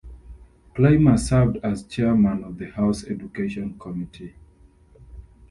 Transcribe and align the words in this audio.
Clymer 0.73 1.15
served 1.15 1.57
as 1.57 1.83
chairman 1.83 2.43
of 2.43 2.57
the 2.57 2.65
House 2.71 3.03
Education 3.03 3.77
Committee. 3.77 4.33